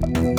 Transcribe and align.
Bye. 0.00 0.37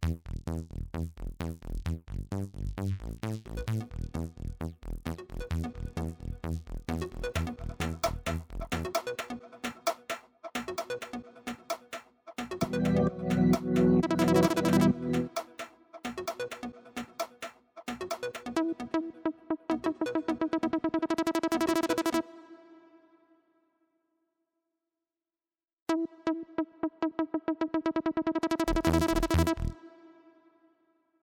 Thank 0.00 0.20
you. 9.30 9.41